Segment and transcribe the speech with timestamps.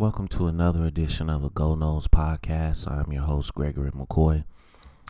[0.00, 2.90] Welcome to another edition of a Go Noles podcast.
[2.90, 4.44] I'm your host, Gregory McCoy.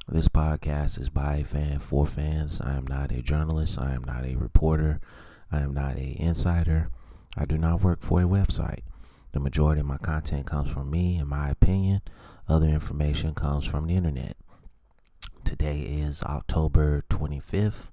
[0.08, 2.60] This podcast is by a fan for fans.
[2.60, 3.78] I am not a journalist.
[3.78, 5.00] I am not a reporter.
[5.52, 6.90] I am not a insider.
[7.36, 8.80] I do not work for a website.
[9.30, 12.00] The majority of my content comes from me and my opinion.
[12.48, 14.36] Other information comes from the internet.
[15.44, 17.90] Today is October 25th,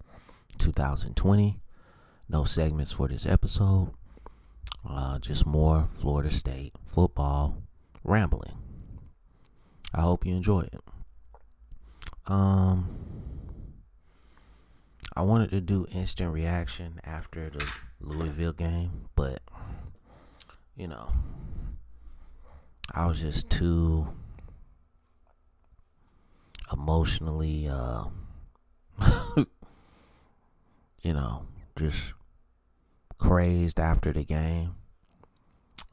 [0.58, 1.60] 2020.
[2.28, 3.92] No segments for this episode.
[4.90, 7.62] Uh, just more Florida State football
[8.04, 8.58] rambling.
[9.94, 10.80] I hope you enjoy it.
[12.26, 12.90] Um,
[15.16, 17.66] I wanted to do instant reaction after the
[18.00, 19.42] Louisville game, but
[20.76, 21.12] you know,
[22.94, 24.08] I was just too
[26.72, 28.06] emotionally, uh,
[31.02, 31.46] you know,
[31.78, 31.98] just
[33.18, 34.76] crazed after the game.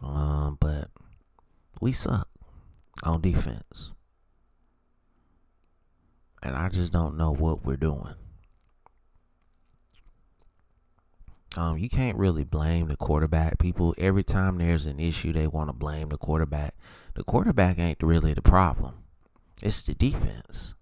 [0.02, 0.90] Um, but
[1.80, 2.28] we suck
[3.02, 3.92] on defense.
[6.42, 8.14] And I just don't know what we're doing.
[11.56, 13.58] Um, you can't really blame the quarterback.
[13.58, 16.74] People every time there's an issue, they want to blame the quarterback.
[17.14, 18.94] The quarterback ain't really the problem.
[19.62, 20.74] It's the defense.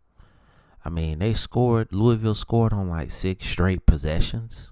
[0.85, 1.93] I mean, they scored.
[1.93, 4.72] Louisville scored on like six straight possessions.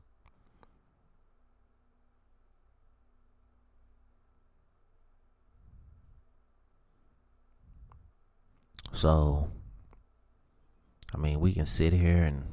[9.01, 9.49] So,
[11.15, 12.45] I mean, we can sit here and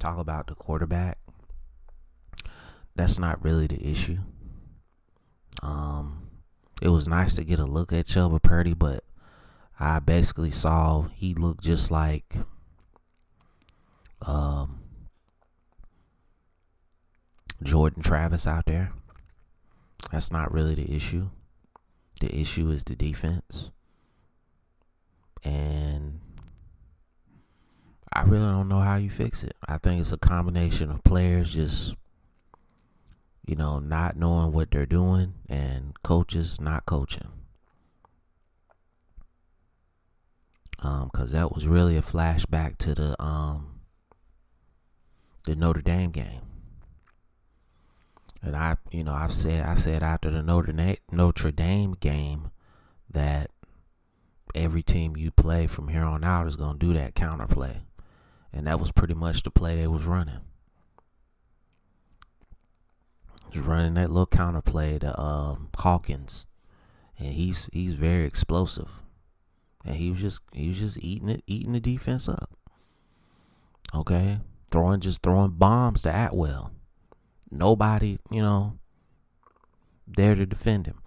[0.00, 1.16] talk about the quarterback.
[2.96, 4.18] That's not really the issue.
[5.62, 6.30] Um,
[6.82, 9.04] it was nice to get a look at Chubba Purdy, but
[9.78, 12.38] I basically saw he looked just like
[14.26, 14.80] um,
[17.62, 18.90] Jordan Travis out there.
[20.10, 21.30] That's not really the issue.
[22.20, 23.70] The issue is the defense.
[25.44, 26.20] And
[28.12, 29.56] I really don't know how you fix it.
[29.66, 31.94] I think it's a combination of players just,
[33.46, 37.28] you know, not knowing what they're doing and coaches not coaching.
[40.80, 43.80] Um, cause that was really a flashback to the um
[45.44, 46.42] the Notre Dame game.
[48.42, 50.72] And I, you know, I've said I said after the Notre
[51.10, 52.50] Notre Dame game
[53.10, 53.50] that
[54.54, 57.82] every team you play from here on out is going to do that counter play.
[58.52, 60.40] And that was pretty much the play they was running.
[63.48, 66.46] Was running that little counter play to um, Hawkins,
[67.18, 68.90] and he's he's very explosive,
[69.86, 72.50] and he was just he was just eating it, eating the defense up.
[73.94, 76.72] Okay, throwing just throwing bombs to Atwell.
[77.50, 78.78] Nobody, you know,
[80.06, 81.00] there to defend him.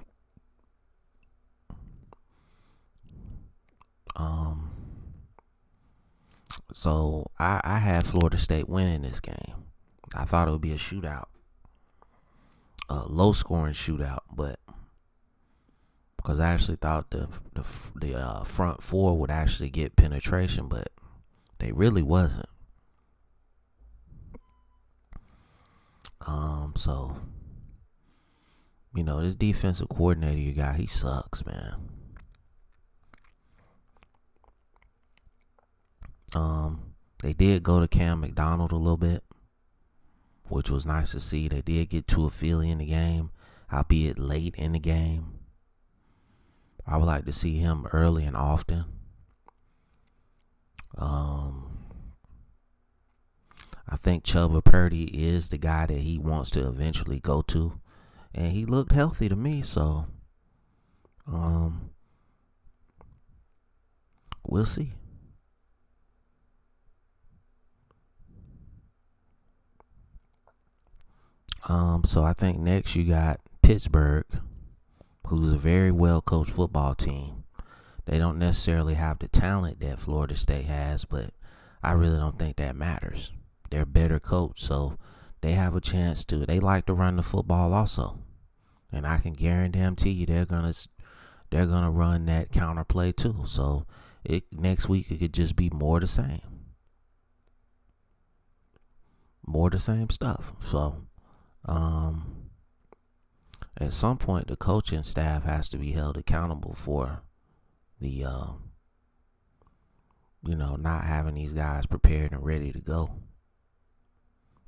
[4.16, 4.72] Um,
[6.74, 9.66] so I, I had Florida State winning this game.
[10.14, 11.28] I thought it would be a shootout,
[12.90, 14.60] a low scoring shootout, but
[16.18, 20.90] because I actually thought the the the uh, front four would actually get penetration, but
[21.60, 22.50] they really wasn't.
[26.28, 27.18] Um, so
[28.94, 31.91] you know this defensive coordinator you got, he sucks, man.
[36.34, 39.24] Um, they did go to Cam McDonald a little bit,
[40.48, 41.48] which was nice to see.
[41.48, 43.32] They did get Toafili in the game,
[43.72, 45.40] albeit late in the game.
[46.86, 48.86] I would like to see him early and often.
[50.98, 51.78] Um,
[53.88, 57.80] I think Chubba Purdy is the guy that he wants to eventually go to,
[58.34, 59.62] and he looked healthy to me.
[59.62, 60.06] So,
[61.28, 61.92] um,
[64.46, 64.94] we'll see.
[71.68, 74.26] Um, so I think next you got Pittsburgh,
[75.28, 77.44] who's a very well coached football team.
[78.06, 81.32] They don't necessarily have the talent that Florida State has, but
[81.84, 83.32] I really don't think that matters.
[83.70, 84.98] They're better coached, so
[85.42, 86.46] they have a chance to.
[86.46, 88.20] They like to run the football also,
[88.92, 90.74] and I can guarantee you they're gonna
[91.52, 93.44] they're gonna run that counter play too.
[93.46, 93.86] So
[94.24, 96.42] it next week it could just be more the same,
[99.46, 100.54] more the same stuff.
[100.60, 101.04] So
[101.66, 102.50] um,
[103.78, 107.22] at some point, the coaching staff has to be held accountable for
[108.00, 108.48] the, uh,
[110.44, 113.12] you know, not having these guys prepared and ready to go.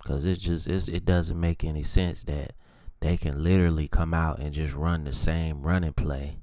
[0.02, 2.54] Because it's just it's, it doesn't make any sense that
[3.00, 6.40] they can literally come out and just run the same running play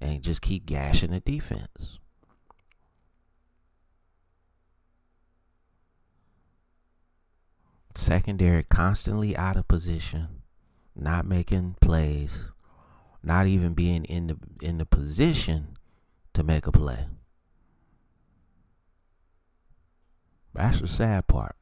[0.00, 1.98] and just keep gashing the defense.
[7.94, 10.42] Secondary constantly out of position,
[10.96, 12.52] not making plays,
[13.22, 15.76] not even being in the in the position
[16.32, 17.06] to make a play.
[20.54, 21.56] That's the sad part.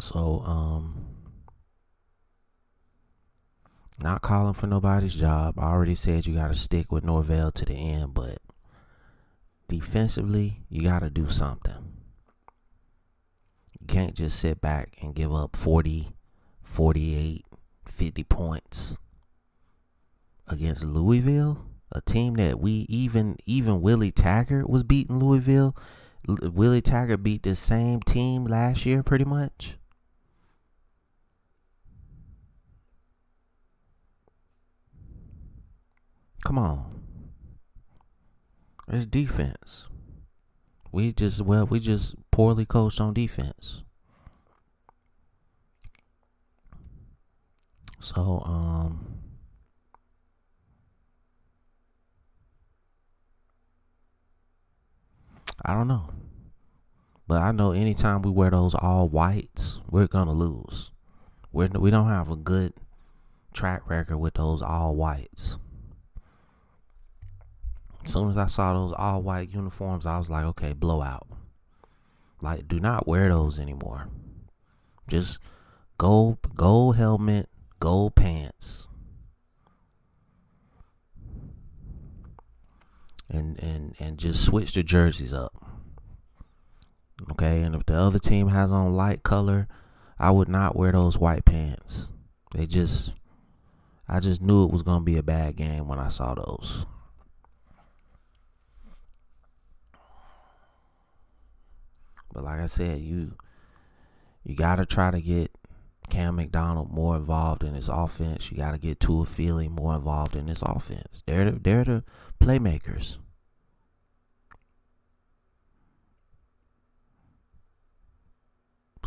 [0.00, 1.06] So, um,
[3.98, 5.58] not calling for nobody's job.
[5.58, 8.38] I already said you got to stick with Norvell to the end, but
[9.68, 11.85] defensively, you got to do something.
[13.86, 16.08] Can't just sit back and give up 40,
[16.62, 17.44] 48,
[17.86, 18.96] 50 points
[20.48, 25.76] against Louisville, a team that we even even Willie Taggart was beating Louisville.
[26.26, 29.76] Willie Taggart beat the same team last year pretty much.
[36.44, 37.02] Come on.
[38.88, 39.88] It's defense.
[40.96, 43.82] We just well, we just poorly coached on defense.
[48.00, 49.06] So, um
[55.62, 56.08] I don't know.
[57.28, 60.92] But I know anytime we wear those all whites, we're gonna lose.
[61.52, 62.72] We're, we don't have a good
[63.52, 65.58] track record with those all whites.
[68.06, 71.26] As soon as I saw those all white uniforms, I was like, okay, blowout.
[72.40, 74.06] Like, do not wear those anymore.
[75.08, 75.40] Just
[75.98, 77.48] gold, gold helmet,
[77.80, 78.86] gold pants,
[83.28, 85.52] and and and just switch the jerseys up.
[87.32, 89.66] Okay, and if the other team has on light color,
[90.16, 92.06] I would not wear those white pants.
[92.54, 93.14] They just,
[94.08, 96.86] I just knew it was gonna be a bad game when I saw those.
[102.36, 103.32] But like I said, you
[104.44, 105.50] you gotta try to get
[106.10, 108.52] Cam McDonald more involved in his offense.
[108.52, 111.22] You gotta get Toafili more involved in his offense.
[111.24, 112.04] They're the, they're the
[112.38, 113.16] playmakers.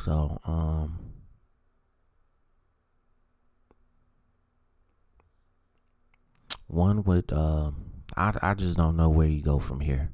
[0.04, 0.98] So, um,
[6.66, 7.70] one would, uh,
[8.18, 10.14] I, I just don't know where you go from here.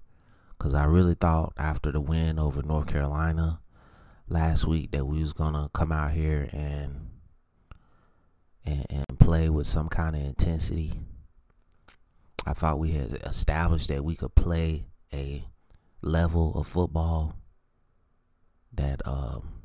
[0.58, 3.60] Because I really thought after the win over North Carolina
[4.28, 7.10] last week that we was to come out here and,
[8.66, 10.94] and, and play with some kind of intensity.
[12.46, 15.46] I thought we had established that we could play a
[16.02, 17.36] level of football
[18.74, 19.56] that um,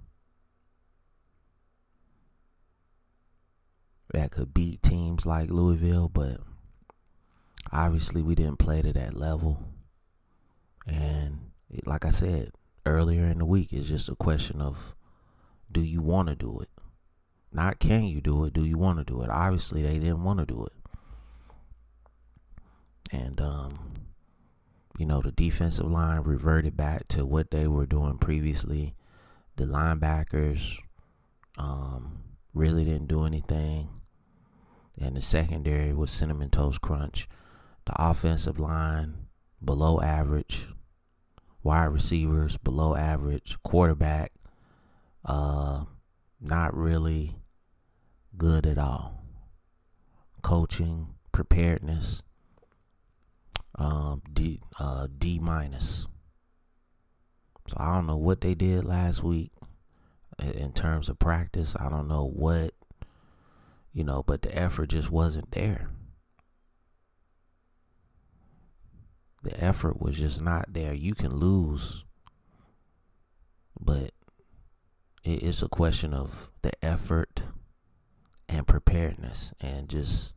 [4.12, 6.38] that could beat teams like Louisville, but
[7.72, 9.62] obviously we didn't play to that level.
[10.90, 12.50] And it, like I said
[12.84, 14.94] earlier in the week, it's just a question of
[15.70, 16.68] do you want to do it?
[17.52, 19.30] Not can you do it, do you want to do it?
[19.30, 20.72] Obviously, they didn't want to do it.
[23.12, 23.94] And, um,
[24.98, 28.94] you know, the defensive line reverted back to what they were doing previously.
[29.56, 30.76] The linebackers
[31.58, 32.22] um,
[32.54, 33.88] really didn't do anything.
[35.00, 37.28] And the secondary was Cinnamon Toast Crunch.
[37.86, 39.26] The offensive line
[39.64, 40.68] below average,
[41.62, 44.32] wide receivers below average, quarterback
[45.24, 45.84] uh
[46.40, 47.36] not really
[48.36, 49.22] good at all.
[50.42, 52.22] Coaching, preparedness,
[53.74, 56.06] um, D uh, D minus.
[57.68, 59.52] So I don't know what they did last week
[60.42, 61.76] in terms of practice.
[61.78, 62.74] I don't know what
[63.92, 65.90] you know, but the effort just wasn't there.
[69.42, 70.92] The effort was just not there.
[70.92, 72.04] You can lose,
[73.78, 74.12] but
[75.24, 77.42] it's a question of the effort
[78.48, 80.34] and preparedness, and just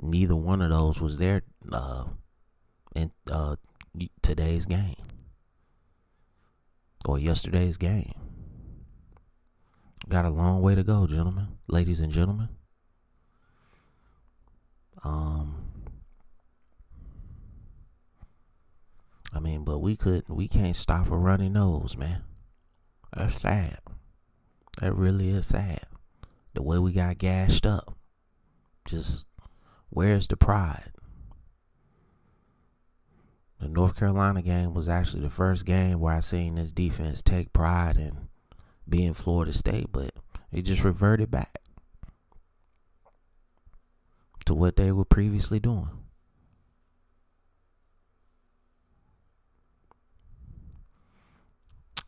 [0.00, 2.04] neither one of those was there uh,
[2.94, 3.56] in uh,
[4.22, 4.96] today's game
[7.06, 8.14] or yesterday's game.
[10.08, 12.48] Got a long way to go, gentlemen, ladies and gentlemen.
[15.02, 15.63] Um,
[19.34, 22.22] I mean, but we couldn't, we can't stop a runny nose, man.
[23.16, 23.78] That's sad.
[24.80, 25.86] That really is sad.
[26.54, 27.96] The way we got gashed up.
[28.84, 29.24] Just
[29.90, 30.92] where's the pride?
[33.60, 37.52] The North Carolina game was actually the first game where I seen this defense take
[37.52, 38.28] pride in
[38.88, 40.12] being Florida State, but
[40.52, 41.58] it just reverted back
[44.44, 46.03] to what they were previously doing.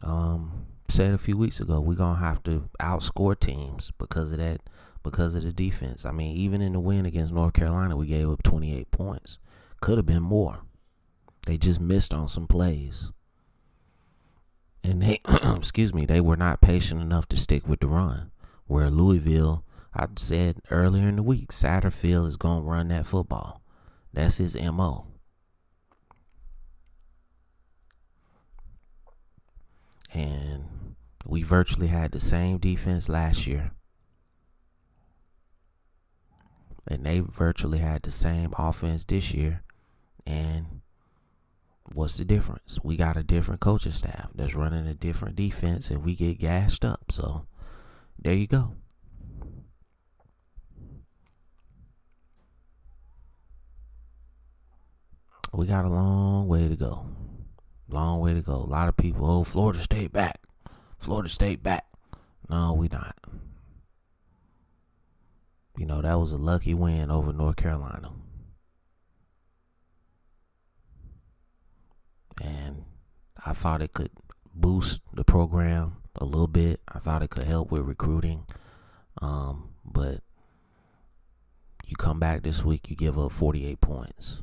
[0.07, 4.61] Um, said a few weeks ago, we're gonna have to outscore teams because of that,
[5.03, 6.05] because of the defense.
[6.05, 9.39] I mean, even in the win against North Carolina, we gave up 28 points.
[9.81, 10.61] Could have been more.
[11.47, 13.11] They just missed on some plays.
[14.85, 15.21] And they,
[15.57, 18.31] excuse me, they were not patient enough to stick with the run.
[18.67, 23.61] Where Louisville, I said earlier in the week, Satterfield is to run that football.
[24.13, 25.07] That's his MO.
[30.16, 30.64] And
[31.26, 33.73] we virtually had the same defense last year.
[36.88, 39.62] And they virtually had the same offense this year.
[40.26, 40.80] And
[41.92, 42.78] what's the difference?
[42.82, 46.82] We got a different coaching staff that's running a different defense and we get gashed
[46.82, 47.12] up.
[47.12, 47.46] So
[48.18, 48.73] there you go.
[55.52, 57.04] We got a long way to go.
[57.88, 58.55] Long way to go.
[58.55, 60.40] A lot of people, oh, Florida State back.
[60.99, 61.87] Florida State back.
[62.49, 63.16] No, we not.
[65.76, 68.11] You know, that was a lucky win over North Carolina.
[72.43, 72.85] And
[73.45, 74.11] I thought it could
[74.55, 76.81] boost the program a little bit.
[76.88, 78.47] I thought it could help with recruiting.
[79.21, 80.21] Um, but
[81.85, 84.43] you come back this week, you give up 48 points.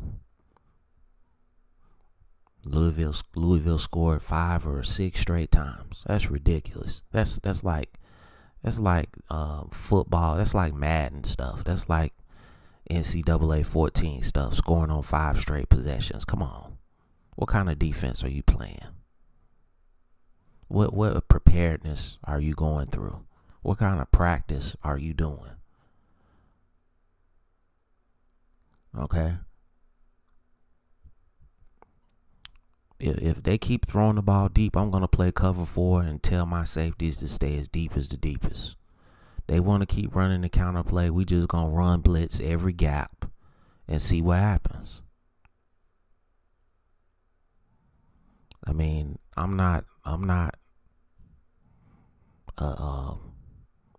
[2.66, 6.04] Louisville Louisville scored five or six straight times.
[6.08, 7.02] That's ridiculous.
[7.12, 8.00] That's that's like
[8.64, 10.38] that's like uh, football.
[10.38, 11.64] That's like Madden stuff.
[11.64, 12.14] That's like
[12.90, 14.56] NCAA 14 stuff.
[14.56, 16.26] Scoring on five straight possessions.
[16.26, 16.78] Come on,
[17.36, 18.80] what kind of defense are you playing?
[20.68, 23.26] What what preparedness are you going through?
[23.62, 25.52] What kind of practice are you doing?
[28.98, 29.34] Okay.
[33.04, 36.64] If, they keep throwing the ball deep, I'm to play cover four and tell my
[36.64, 38.78] safeties to stay as deep as the deepest.
[39.48, 41.10] They want to keep running the counter play.
[41.10, 43.26] We just to run blitz every gap
[43.88, 45.02] and see what happens.
[48.66, 50.56] I mean, I'm not I'm not
[52.58, 53.20] a, a,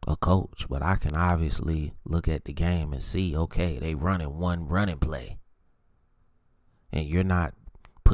[0.08, 4.38] a coach, but I can obviously look at the game and see, okay, they running
[4.38, 5.36] one running play.
[6.90, 7.52] And you're not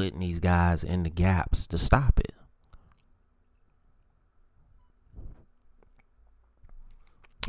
[0.00, 2.32] putting these guys in the gaps to stop it.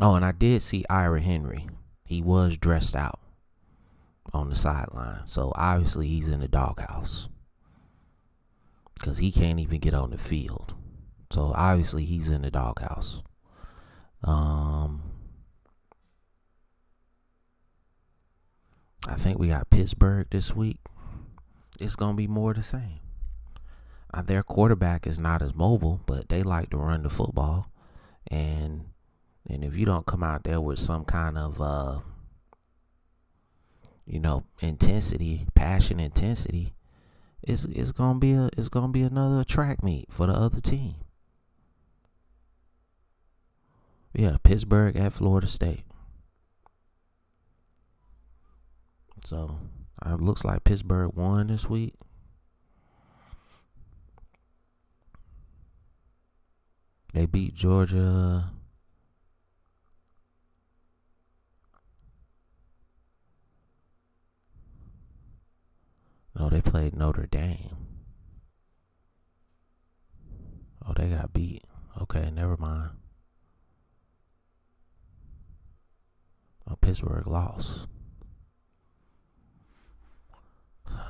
[0.02, 1.70] Oh, and I did see Ira Henry.
[2.04, 3.22] He was dressed out
[4.34, 5.26] on the sideline.
[5.26, 7.30] So obviously he's in the doghouse.
[8.96, 10.74] Because he can't even get on the field.
[11.32, 13.22] So obviously he's in the doghouse.
[14.26, 15.04] Um,
[19.08, 20.80] I think we got Pittsburgh this week
[21.82, 23.00] it's to be more the same.
[24.14, 27.68] Uh, their quarterback is not as mobile, but they like to run the football.
[28.30, 28.86] And
[29.50, 32.00] and if you don't come out there with some kind of uh
[34.06, 36.74] you know, intensity, passion intensity,
[37.42, 40.96] it's it's gonna be a it's gonna be another track meet for the other team.
[44.14, 45.86] Yeah, Pittsburgh at Florida State.
[49.24, 49.58] So
[50.06, 51.94] uh, looks like Pittsburgh won this week.
[57.14, 58.52] They beat Georgia.
[66.38, 67.76] No, they played Notre Dame.
[70.88, 71.64] Oh, they got beat.
[72.02, 72.92] Okay, never mind.
[76.70, 77.88] Oh, Pittsburgh lost.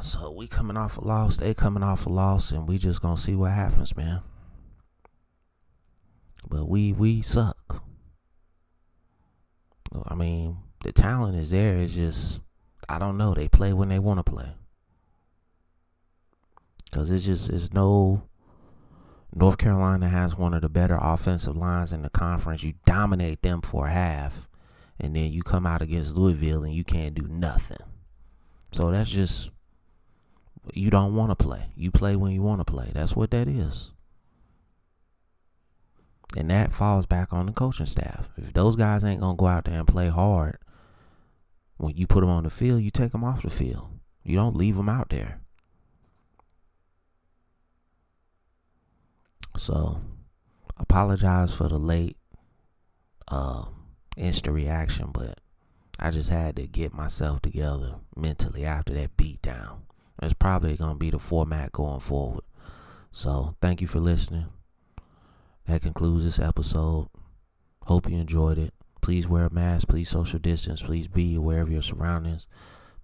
[0.02, 3.18] So we coming off a loss, they coming off a loss, and we just gonna
[3.18, 4.22] see what happens, man.
[6.50, 7.84] But we we suck.
[10.08, 11.78] I mean, the talent is there.
[11.78, 12.40] It's just
[12.90, 13.34] I don't know.
[13.34, 14.50] They play when they want to play.
[16.92, 18.24] Cause it's just it's no.
[19.34, 22.64] North Carolina has one of the better offensive lines in the conference.
[22.64, 24.50] You dominate them for half,
[25.00, 27.78] and then you come out against Louisville and you can't do nothing.
[28.74, 29.50] So that's just
[30.74, 31.72] you don't want to play.
[31.76, 32.92] You play when you want to play.
[32.94, 33.92] That's what that is.
[36.38, 38.30] And that falls back on the coaching staff.
[38.38, 40.58] If those guys ain't going to go out there and play hard,
[41.78, 43.90] when you put them on the field, you take them off the field.
[44.24, 45.42] You don't leave them out there.
[49.58, 50.00] So,
[50.78, 52.18] apologize for the late
[53.28, 53.66] uh,
[54.16, 55.40] instant reaction, but
[56.00, 59.42] I just had to get myself together mentally after that beat
[60.22, 62.44] It's probably going to be the format going forward.
[63.12, 64.46] So, thank you for listening.
[65.68, 67.10] That concludes this episode.
[67.84, 68.74] Hope you enjoyed it.
[69.02, 69.88] Please wear a mask.
[69.88, 70.82] Please social distance.
[70.82, 72.48] Please be aware of your surroundings.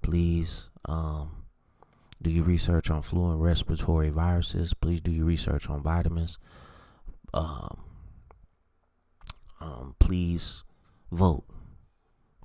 [0.02, 1.46] Please um,
[2.22, 4.74] do your research on flu and respiratory viruses.
[4.74, 6.38] Please do your research on vitamins.
[7.34, 7.80] Um,
[9.60, 10.64] um, please
[11.12, 11.46] vote.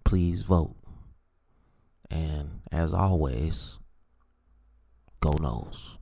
[0.05, 0.76] Please vote.
[2.11, 3.79] And as always,
[5.23, 6.01] go Noles.